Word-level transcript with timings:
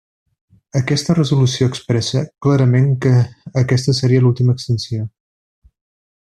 Aquesta 0.79 1.15
resolució 1.17 1.67
expressa 1.73 2.23
clarament 2.47 2.89
que 3.05 3.13
aquesta 3.63 3.97
seria 4.01 4.25
l'última 4.25 4.59
extensió. 4.59 5.07